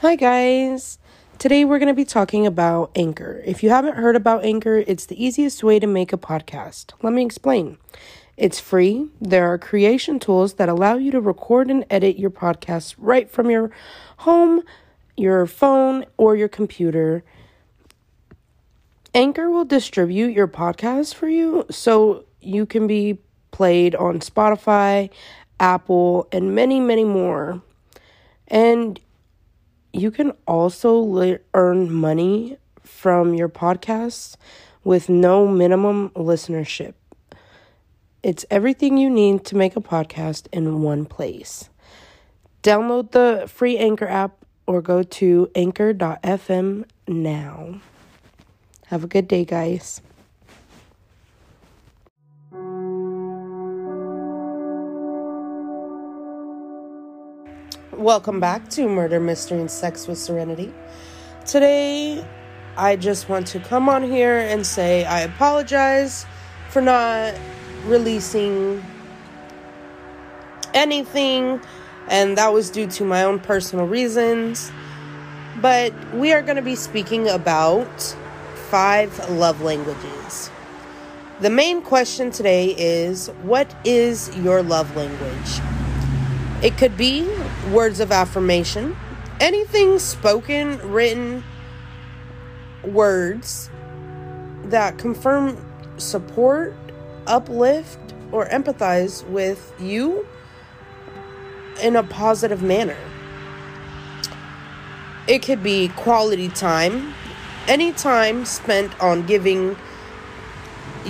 [0.00, 0.98] Hi, guys.
[1.38, 3.42] Today we're going to be talking about Anchor.
[3.44, 6.94] If you haven't heard about Anchor, it's the easiest way to make a podcast.
[7.02, 7.76] Let me explain.
[8.38, 9.10] It's free.
[9.20, 13.50] There are creation tools that allow you to record and edit your podcast right from
[13.50, 13.72] your
[14.16, 14.62] home,
[15.18, 17.22] your phone, or your computer.
[19.14, 23.18] Anchor will distribute your podcast for you so you can be
[23.50, 25.10] played on Spotify,
[25.60, 27.60] Apple, and many, many more.
[28.48, 28.98] And
[29.92, 34.36] you can also le- earn money from your podcast
[34.84, 36.94] with no minimum listenership.
[38.22, 41.70] It's everything you need to make a podcast in one place.
[42.62, 47.80] Download the free Anchor app or go to anchor.fm now.
[48.86, 50.02] Have a good day, guys.
[58.00, 60.72] Welcome back to Murder, Mystery, and Sex with Serenity.
[61.44, 62.26] Today,
[62.74, 66.24] I just want to come on here and say I apologize
[66.70, 67.34] for not
[67.84, 68.82] releasing
[70.72, 71.60] anything,
[72.08, 74.72] and that was due to my own personal reasons.
[75.60, 78.16] But we are going to be speaking about
[78.70, 80.50] five love languages.
[81.40, 85.60] The main question today is What is your love language?
[86.62, 87.28] It could be
[87.72, 88.96] words of affirmation,
[89.38, 91.44] anything spoken, written,
[92.84, 93.70] words
[94.64, 95.56] that confirm
[95.96, 96.74] support,
[97.26, 97.98] uplift,
[98.32, 100.26] or empathize with you
[101.82, 102.96] in a positive manner.
[105.26, 107.14] It could be quality time,
[107.68, 109.76] any time spent on giving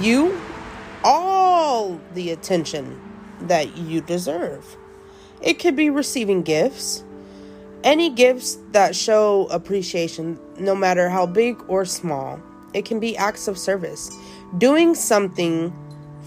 [0.00, 0.40] you
[1.04, 3.00] all the attention
[3.42, 4.76] that you deserve.
[5.42, 7.04] It could be receiving gifts,
[7.84, 12.40] any gifts that show appreciation, no matter how big or small.
[12.72, 14.10] It can be acts of service,
[14.58, 15.72] doing something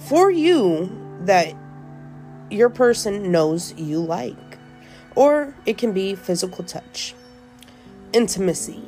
[0.07, 0.89] for you
[1.21, 1.53] that
[2.49, 4.37] your person knows you like.
[5.15, 7.13] Or it can be physical touch,
[8.13, 8.81] intimacy,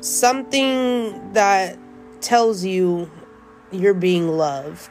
[0.00, 1.76] something that
[2.20, 3.10] tells you
[3.70, 4.88] you're being loved.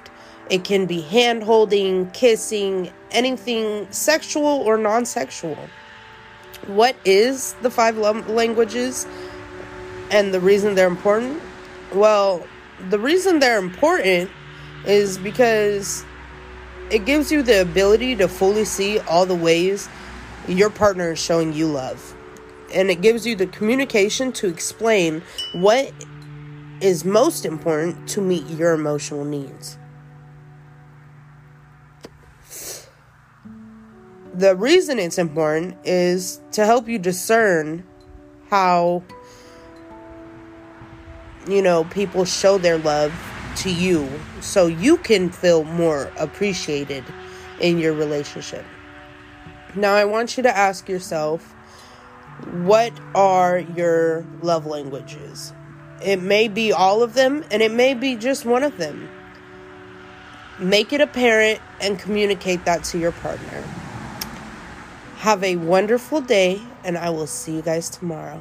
[0.50, 5.57] It can be hand holding, kissing, anything sexual or non sexual.
[6.67, 9.07] What is the five languages
[10.11, 11.41] and the reason they're important?
[11.94, 12.45] Well,
[12.89, 14.29] the reason they're important
[14.85, 16.05] is because
[16.91, 19.89] it gives you the ability to fully see all the ways
[20.47, 22.16] your partner is showing you love.
[22.73, 25.23] And it gives you the communication to explain
[25.53, 25.91] what
[26.81, 29.78] is most important to meet your emotional needs.
[34.38, 37.85] The reason it's important is to help you discern
[38.50, 39.01] how
[41.47, 43.13] you know people show their love
[43.56, 44.09] to you
[44.41, 47.06] so you can feel more appreciated
[47.62, 48.66] in your relationship.
[49.73, 51.53] Now I want you to ask yourself
[52.63, 55.53] what are your love languages?
[56.03, 59.09] It may be all of them and it may be just one of them.
[60.59, 63.63] Make it apparent and communicate that to your partner.
[65.25, 68.39] Have a wonderful day, and I will see you guys tomorrow.